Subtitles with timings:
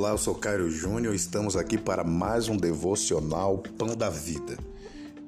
[0.00, 4.56] Olá, eu sou Cairo Júnior, estamos aqui para mais um devocional Pão da Vida.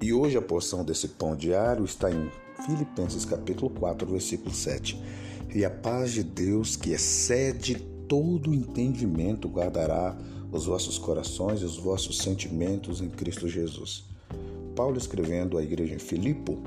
[0.00, 2.30] E hoje a porção desse pão diário está em
[2.64, 4.98] Filipenses capítulo 4, versículo 7.
[5.54, 7.74] E a paz de Deus, que excede
[8.08, 10.16] todo entendimento, guardará
[10.50, 14.06] os vossos corações e os vossos sentimentos em Cristo Jesus.
[14.74, 16.58] Paulo escrevendo à igreja em Filipo,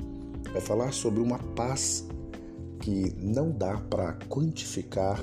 [0.52, 2.06] vai falar sobre uma paz
[2.78, 5.20] que não dá para quantificar,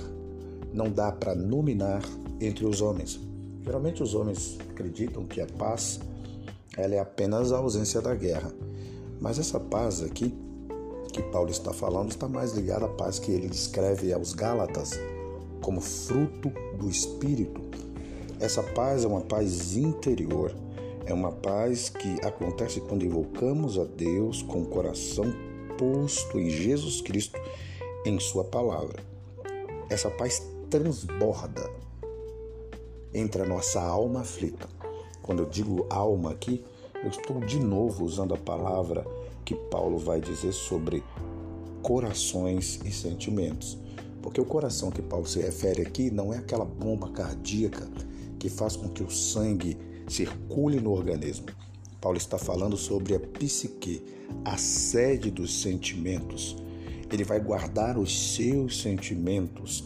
[0.74, 2.02] não dá para nominar
[2.46, 3.20] entre os homens.
[3.64, 6.00] Geralmente os homens acreditam que a paz
[6.78, 8.52] ela é apenas a ausência da guerra.
[9.20, 10.34] Mas essa paz aqui
[11.12, 15.00] que Paulo está falando está mais ligada à paz que ele descreve aos Gálatas
[15.62, 17.62] como fruto do espírito.
[18.40, 20.54] Essa paz é uma paz interior,
[21.06, 25.26] é uma paz que acontece quando invocamos a Deus com o coração
[25.78, 27.40] posto em Jesus Cristo,
[28.06, 29.00] em Sua palavra.
[29.90, 31.70] Essa paz transborda
[33.14, 34.68] entre a nossa alma aflita.
[35.22, 36.64] Quando eu digo alma aqui,
[37.04, 39.06] eu estou de novo usando a palavra
[39.46, 41.04] que Paulo vai dizer sobre
[41.82, 43.78] corações e sentimentos.
[44.22, 47.88] Porque o coração que Paulo se refere aqui não é aquela bomba cardíaca
[48.40, 51.48] que faz com que o sangue circule no organismo.
[52.00, 54.04] Paulo está falando sobre a psique,
[54.44, 56.56] a sede dos sentimentos.
[57.12, 59.86] Ele vai guardar os seus sentimentos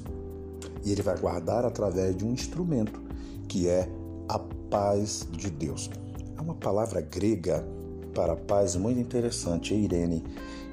[0.84, 3.07] e ele vai guardar através de um instrumento
[3.48, 3.90] que é
[4.30, 5.90] a paz de Deus.
[6.36, 7.66] Há uma palavra grega
[8.14, 10.24] para paz muito interessante, Irene,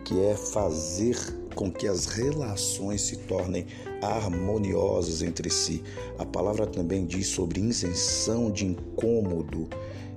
[0.05, 1.17] que é fazer
[1.55, 3.67] com que as relações se tornem
[4.03, 5.83] harmoniosas entre si.
[6.19, 9.69] A palavra também diz sobre isenção de incômodo,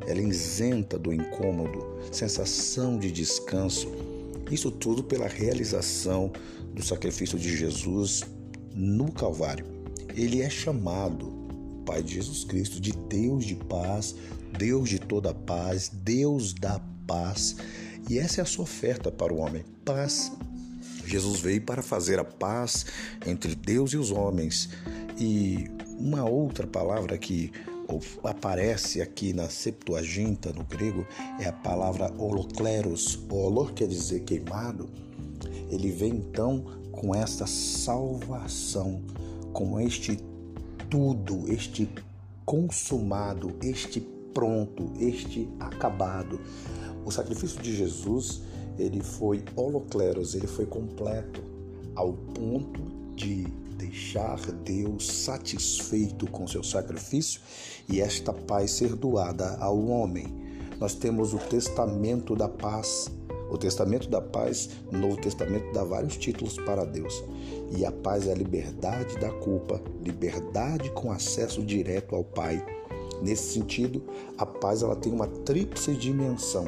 [0.07, 3.91] ela isenta do incômodo, sensação de descanso.
[4.49, 6.31] Isso tudo pela realização
[6.73, 8.23] do sacrifício de Jesus
[8.73, 9.65] no Calvário.
[10.15, 11.36] Ele é chamado
[11.87, 14.13] Pai de Jesus Cristo, de Deus de paz,
[14.59, 17.55] Deus de toda paz, Deus da paz.
[18.09, 20.33] E essa é a sua oferta para o homem: paz.
[21.05, 22.85] Jesus veio para fazer a paz
[23.25, 24.69] entre Deus e os homens.
[25.17, 27.53] E uma outra palavra que
[28.21, 31.07] aparece aqui na Septuaginta, no grego,
[31.39, 33.17] é a palavra holocleros.
[33.29, 34.89] Holor quer dizer queimado.
[35.71, 39.01] Ele vem então com esta salvação,
[39.53, 40.17] com este
[40.89, 41.89] tudo, este
[42.45, 43.99] consumado, este
[44.33, 46.39] pronto, este acabado.
[47.05, 48.41] O sacrifício de Jesus,
[48.77, 51.41] ele foi holocleros, ele foi completo
[51.95, 52.81] ao ponto
[53.15, 53.45] de
[53.77, 57.41] deixar Deus satisfeito com seu sacrifício
[57.87, 60.27] e esta paz ser doada ao homem.
[60.79, 63.09] Nós temos o testamento da paz
[63.49, 67.23] o Testamento da Paz, o Novo Testamento dá vários títulos para Deus.
[67.75, 72.63] E a paz é a liberdade da culpa, liberdade com acesso direto ao Pai.
[73.21, 74.03] Nesse sentido,
[74.37, 76.65] a paz ela tem uma tríplice dimensão.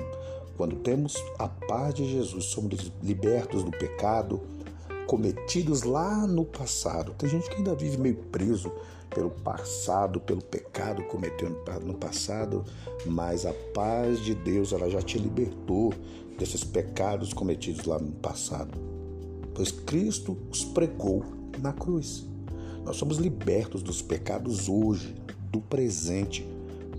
[0.58, 4.42] Quando temos a paz de Jesus, somos libertos do pecado
[5.08, 7.14] cometidos lá no passado.
[7.18, 8.72] Tem gente que ainda vive meio preso
[9.10, 12.64] pelo passado, pelo pecado cometido no passado,
[13.06, 15.94] mas a paz de Deus ela já te libertou
[16.40, 18.80] desses pecados cometidos lá no passado,
[19.54, 21.24] pois Cristo os pregou
[21.62, 22.26] na cruz.
[22.86, 25.14] Nós somos libertos dos pecados hoje,
[25.52, 26.48] do presente,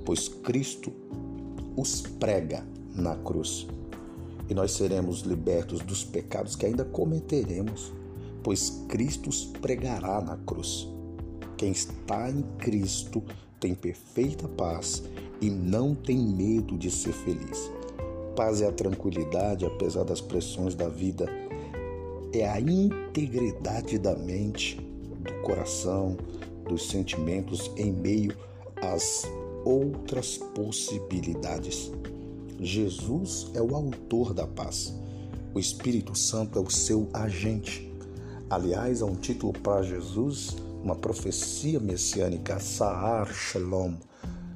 [0.05, 0.93] pois Cristo
[1.75, 2.65] os prega
[2.95, 3.67] na cruz.
[4.49, 7.93] E nós seremos libertos dos pecados que ainda cometeremos,
[8.43, 10.87] pois Cristo os pregará na cruz.
[11.57, 13.23] Quem está em Cristo
[13.59, 15.03] tem perfeita paz
[15.41, 17.71] e não tem medo de ser feliz
[18.35, 21.27] paz é a tranquilidade, apesar das pressões da vida,
[22.33, 26.17] é a integridade da mente, do coração,
[26.69, 28.37] dos sentimentos em meio
[28.81, 29.25] às
[29.65, 31.91] outras possibilidades.
[32.61, 34.95] Jesus é o autor da paz.
[35.55, 37.91] O Espírito Santo é o seu agente.
[38.49, 43.95] Aliás, há um título para Jesus, uma profecia messiânica, Sahar Shalom,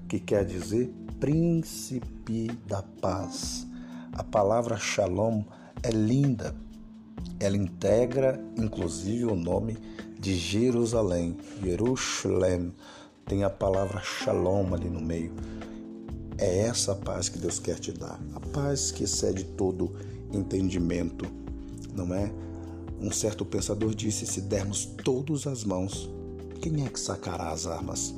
[0.08, 0.92] que quer dizer
[1.24, 3.66] príncipe da paz.
[4.12, 5.42] A palavra Shalom
[5.82, 6.54] é linda.
[7.40, 9.78] Ela integra inclusive o nome
[10.20, 12.74] de Jerusalém, Jerusalém.
[13.24, 15.32] Tem a palavra Shalom ali no meio.
[16.36, 18.20] É essa paz que Deus quer te dar.
[18.34, 19.96] A paz que excede todo
[20.30, 21.24] entendimento,
[21.94, 22.30] não é?
[23.00, 26.06] Um certo pensador disse: se dermos todos as mãos,
[26.60, 28.14] quem é que sacará as armas?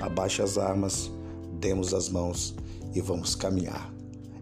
[0.00, 1.12] Abaixe as armas,
[1.60, 2.54] demos as mãos
[2.94, 3.92] e vamos caminhar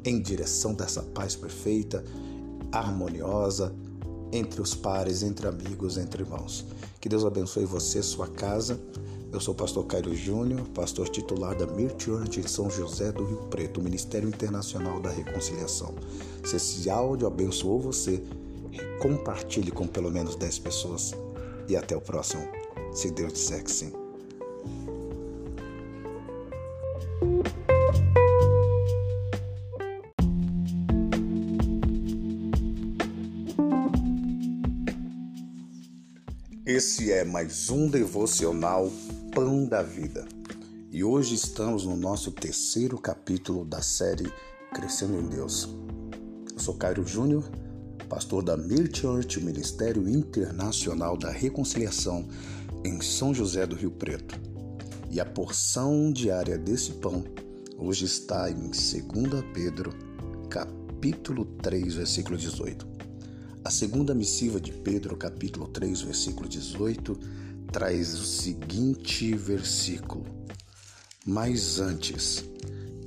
[0.05, 2.05] em direção dessa paz perfeita,
[2.73, 3.75] harmoniosa
[4.33, 6.65] entre os pares, entre amigos, entre irmãos.
[7.01, 8.81] Que Deus abençoe você, sua casa.
[9.33, 13.43] Eu sou o pastor Cairo Júnior, pastor titular da Mirtiorante em São José do Rio
[13.51, 15.95] Preto, Ministério Internacional da Reconciliação.
[16.45, 18.23] Se esse áudio abençoou você,
[19.01, 21.15] compartilhe com pelo menos 10 pessoas
[21.69, 22.49] e até o próximo,
[22.93, 24.08] se Deus disser que sim.
[36.79, 38.89] Esse é mais um devocional
[39.35, 40.29] Pão da Vida.
[40.93, 44.33] E hoje estamos no nosso terceiro capítulo da série
[44.73, 45.69] Crescendo em Deus.
[46.53, 47.43] Eu sou Cairo Júnior,
[48.09, 48.57] pastor da
[48.95, 52.29] Church, Ministério Internacional da Reconciliação
[52.85, 54.39] em São José do Rio Preto.
[55.11, 57.25] E a porção diária desse pão
[57.77, 58.73] hoje está em 2
[59.53, 59.93] Pedro,
[60.49, 62.98] capítulo 3, versículo 18.
[63.65, 67.19] A segunda missiva de Pedro, capítulo 3, versículo 18,
[67.71, 70.25] traz o seguinte versículo:
[71.27, 72.45] Mas antes,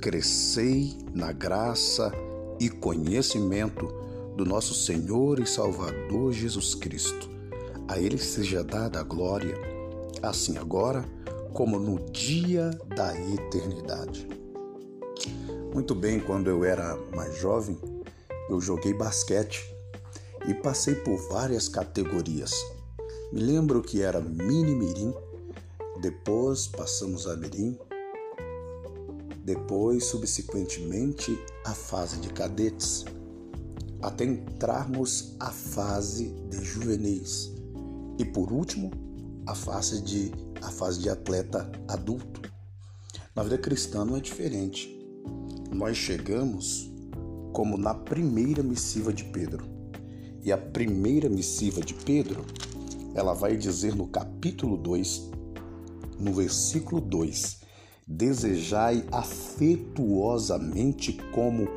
[0.00, 2.12] crescei na graça
[2.60, 3.88] e conhecimento
[4.36, 7.30] do nosso Senhor e Salvador Jesus Cristo.
[7.88, 9.56] A Ele seja dada a glória,
[10.22, 11.04] assim agora
[11.52, 14.28] como no dia da eternidade.
[15.74, 17.76] Muito bem, quando eu era mais jovem,
[18.48, 19.71] eu joguei basquete
[20.48, 22.52] e passei por várias categorias.
[23.32, 25.14] Me lembro que era mini mirim,
[26.00, 27.78] depois passamos a mirim,
[29.44, 33.04] depois subsequentemente a fase de cadetes,
[34.00, 37.52] até entrarmos a fase de juvenis
[38.18, 38.90] e por último
[39.46, 42.42] a fase de a fase de atleta adulto.
[43.34, 44.96] Na vida cristã não é diferente.
[45.72, 46.92] Nós chegamos
[47.52, 49.71] como na primeira missiva de Pedro
[50.42, 52.44] e a primeira missiva de Pedro,
[53.14, 55.30] ela vai dizer no capítulo 2,
[56.18, 57.60] no versículo 2:
[58.06, 61.68] Desejai afetuosamente como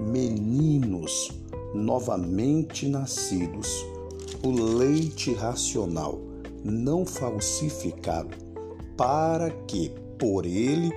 [0.00, 1.30] meninos
[1.74, 3.68] novamente nascidos,
[4.42, 6.20] o leite racional,
[6.64, 8.36] não falsificado,
[8.96, 10.90] para que por ele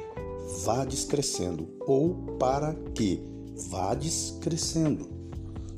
[0.64, 3.22] vades crescendo, ou para que
[3.70, 5.21] vades crescendo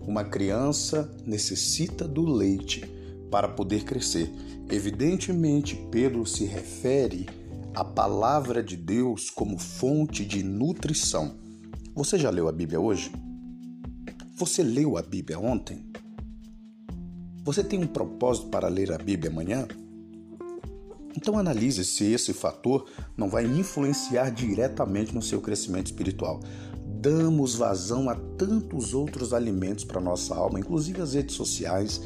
[0.07, 2.83] uma criança necessita do leite
[3.31, 4.31] para poder crescer.
[4.69, 7.27] Evidentemente, Pedro se refere
[7.73, 11.35] à palavra de Deus como fonte de nutrição.
[11.95, 13.11] Você já leu a Bíblia hoje?
[14.35, 15.85] Você leu a Bíblia ontem?
[17.43, 19.67] Você tem um propósito para ler a Bíblia amanhã?
[21.15, 26.39] Então analise se esse fator não vai influenciar diretamente no seu crescimento espiritual
[27.03, 32.01] damos vazão a tantos outros alimentos para nossa alma, inclusive as redes sociais,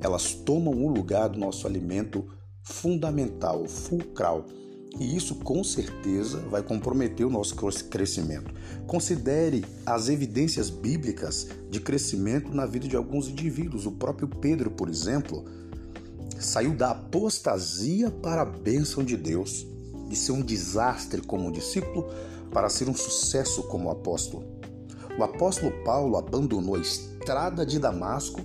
[0.00, 2.24] elas tomam o lugar do nosso alimento
[2.62, 4.46] fundamental, fulcral.
[5.00, 7.56] E isso com certeza vai comprometer o nosso
[7.90, 8.54] crescimento.
[8.86, 13.84] Considere as evidências bíblicas de crescimento na vida de alguns indivíduos.
[13.84, 15.44] O próprio Pedro, por exemplo,
[16.38, 19.66] saiu da apostasia para a bênção de Deus,
[20.08, 22.08] de ser um desastre como discípulo
[22.52, 24.44] para ser um sucesso como apóstolo.
[25.18, 28.40] O apóstolo Paulo abandonou a estrada de Damasco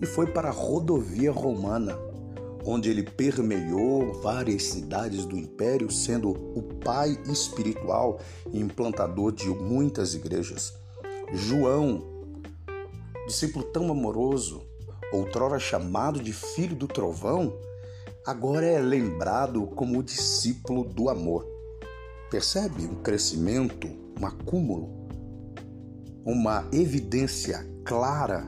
[0.00, 1.96] e foi para a rodovia romana,
[2.64, 8.18] onde ele permeou várias cidades do império, sendo o pai espiritual
[8.52, 10.74] e implantador de muitas igrejas.
[11.32, 12.02] João,
[13.26, 14.62] discípulo tão amoroso,
[15.12, 17.52] outrora chamado de filho do trovão,
[18.26, 21.59] agora é lembrado como o discípulo do amor.
[22.30, 23.88] Percebe um crescimento,
[24.20, 25.08] um acúmulo,
[26.24, 28.46] uma evidência clara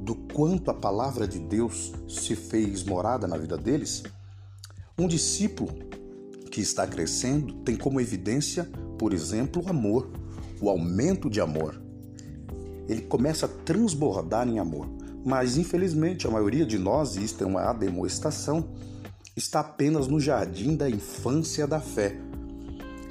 [0.00, 4.02] do quanto a palavra de Deus se fez morada na vida deles?
[4.98, 5.74] Um discípulo
[6.50, 8.64] que está crescendo tem como evidência,
[8.98, 10.10] por exemplo, o amor,
[10.58, 11.78] o aumento de amor.
[12.88, 14.88] Ele começa a transbordar em amor.
[15.22, 18.70] Mas infelizmente a maioria de nós, e isto é uma demonstração,
[19.36, 22.16] está apenas no jardim da infância da fé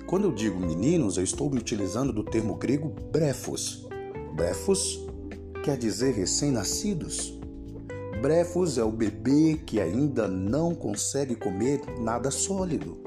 [0.07, 3.85] quando eu digo meninos, eu estou me utilizando do termo grego brefos.
[4.33, 5.05] Brefos
[5.65, 7.37] quer dizer recém-nascidos.
[8.21, 13.03] Brefos é o bebê que ainda não consegue comer nada sólido.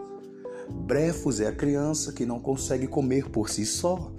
[0.69, 4.13] Brefos é a criança que não consegue comer por si só.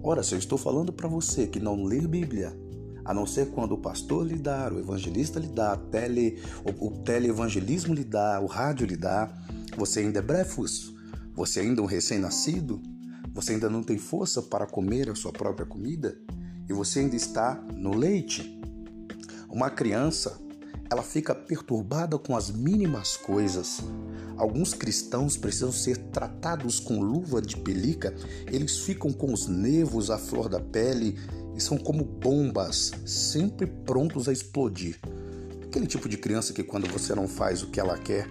[0.00, 2.56] Ora, se eu estou falando para você que não lê Bíblia,
[3.04, 6.90] a não ser quando o pastor lhe dá, o evangelista lhe dá, tele, o, o
[7.02, 9.36] teleevangelismo lhe dá, o rádio lhe dá,
[9.76, 10.96] você ainda é brefos.
[11.38, 12.82] Você ainda é um recém-nascido?
[13.32, 16.18] Você ainda não tem força para comer a sua própria comida?
[16.68, 18.60] E você ainda está no leite?
[19.48, 20.36] Uma criança,
[20.90, 23.78] ela fica perturbada com as mínimas coisas.
[24.36, 28.12] Alguns cristãos precisam ser tratados com luva de pelica,
[28.50, 31.16] eles ficam com os nervos à flor da pele
[31.54, 34.98] e são como bombas, sempre prontos a explodir.
[35.62, 38.28] Aquele tipo de criança que quando você não faz o que ela quer,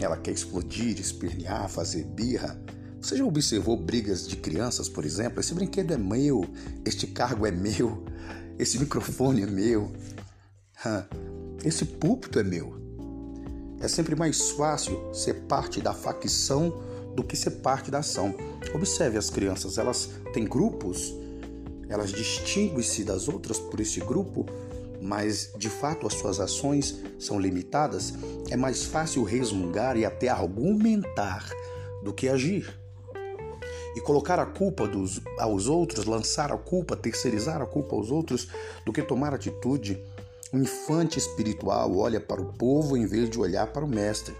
[0.00, 2.60] ela quer explodir, espernear, fazer birra.
[3.00, 5.40] Você já observou brigas de crianças, por exemplo?
[5.40, 6.44] Esse brinquedo é meu,
[6.84, 8.04] este cargo é meu,
[8.58, 9.92] esse microfone é meu.
[11.64, 12.76] Esse púlpito é meu.
[13.80, 16.72] É sempre mais fácil ser parte da facção
[17.14, 18.34] do que ser parte da ação.
[18.74, 21.14] Observe as crianças, elas têm grupos,
[21.88, 24.46] elas distinguem-se das outras por esse grupo,
[25.00, 28.14] mas de fato as suas ações são limitadas.
[28.50, 31.48] É mais fácil resmungar e até argumentar
[32.02, 32.78] do que agir.
[33.94, 38.48] E colocar a culpa dos, aos outros, lançar a culpa, terceirizar a culpa aos outros,
[38.84, 39.98] do que tomar atitude
[40.52, 44.34] o infante espiritual olha para o povo em vez de olhar para o mestre.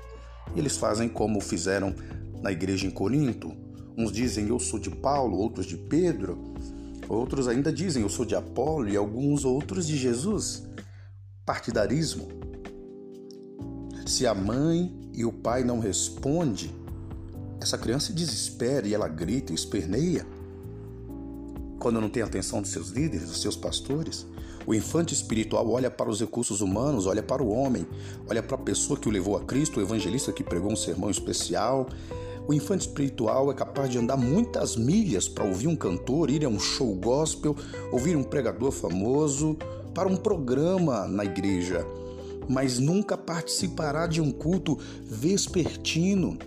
[0.54, 1.94] Eles fazem como fizeram
[2.40, 3.52] na igreja em Corinto.
[3.98, 6.54] Uns dizem eu sou de Paulo, outros de Pedro,
[7.08, 10.64] outros ainda dizem eu sou de Apolo e alguns outros de Jesus.
[11.44, 12.28] Partidarismo.
[14.06, 16.70] Se a mãe e o pai não respondem,
[17.60, 20.26] essa criança desespera e ela grita e esperneia
[21.78, 24.26] quando não tem atenção dos seus líderes, dos seus pastores.
[24.66, 27.86] O infante espiritual olha para os recursos humanos, olha para o homem,
[28.28, 31.10] olha para a pessoa que o levou a Cristo, o evangelista que pregou um sermão
[31.10, 31.88] especial.
[32.48, 36.48] O infante espiritual é capaz de andar muitas milhas para ouvir um cantor, ir a
[36.48, 37.56] um show gospel,
[37.90, 39.56] ouvir um pregador famoso,
[39.92, 41.84] para um programa na igreja,
[42.48, 46.38] mas nunca participará de um culto vespertino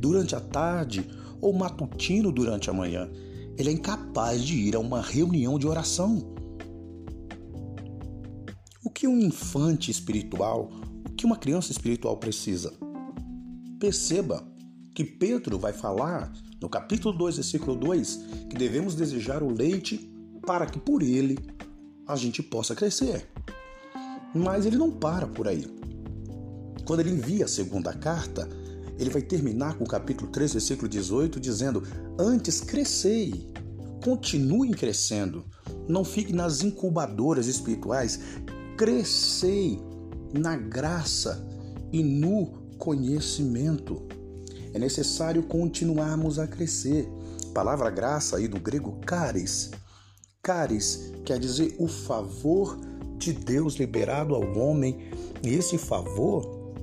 [0.00, 1.08] durante a tarde
[1.40, 3.08] ou matutino durante a manhã.
[3.56, 6.36] Ele é incapaz de ir a uma reunião de oração
[8.96, 10.70] que um infante espiritual,
[11.06, 12.72] o que uma criança espiritual precisa?
[13.78, 14.42] Perceba
[14.96, 20.10] que Pedro vai falar no capítulo 2, versículo 2, que devemos desejar o leite
[20.46, 21.38] para que por ele
[22.08, 23.28] a gente possa crescer.
[24.34, 25.66] Mas ele não para por aí.
[26.86, 28.48] Quando ele envia a segunda carta,
[28.98, 31.82] ele vai terminar com o capítulo 3, versículo 18, dizendo:
[32.18, 33.52] Antes crescei,
[34.02, 35.44] continuem crescendo,
[35.86, 38.18] não fique nas incubadoras espirituais
[38.78, 39.78] crescei
[40.32, 41.46] na graça
[41.92, 42.46] e no
[42.78, 44.06] conhecimento.
[44.76, 47.08] É necessário continuarmos a crescer.
[47.54, 49.70] Palavra graça aí do grego caris.
[50.42, 52.78] Caris quer dizer o favor
[53.16, 55.10] de Deus liberado ao homem.
[55.42, 56.74] E esse favor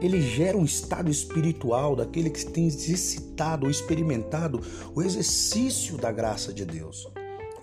[0.00, 4.58] ele gera um estado espiritual daquele que tem exercitado ou experimentado
[4.94, 7.06] o exercício da graça de Deus.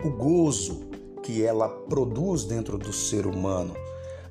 [0.05, 0.87] O gozo,
[1.23, 3.73] que ela produz dentro do ser humano.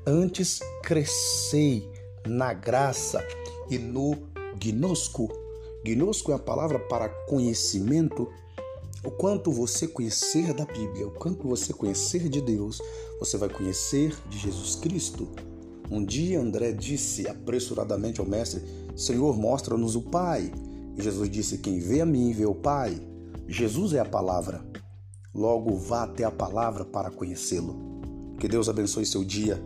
[0.07, 1.91] Antes crescei
[2.25, 3.27] na graça
[3.69, 5.29] e no gnosco.
[5.85, 8.29] Gnosco é a palavra para conhecimento.
[9.05, 12.81] O quanto você conhecer da Bíblia, o quanto você conhecer de Deus,
[13.21, 15.29] você vai conhecer de Jesus Cristo.
[15.91, 18.63] Um dia André disse apressuradamente ao mestre:
[18.97, 20.53] Senhor, mostra-nos o Pai.
[20.97, 23.01] E Jesus disse: Quem vê a mim, vê o Pai.
[23.47, 24.63] Jesus é a palavra.
[25.33, 27.77] Logo, vá até a palavra para conhecê-lo.
[28.39, 29.63] Que Deus abençoe seu dia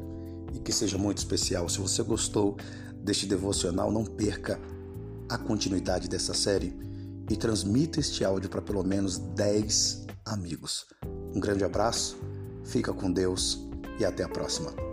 [0.55, 1.69] e que seja muito especial.
[1.69, 2.57] Se você gostou
[3.03, 4.61] deste devocional, não perca
[5.33, 6.77] a continuidade dessa série
[7.31, 10.87] e transmita este áudio para pelo menos 10 amigos.
[11.35, 12.19] Um grande abraço,
[12.65, 13.67] fica com Deus
[13.99, 14.92] e até a próxima.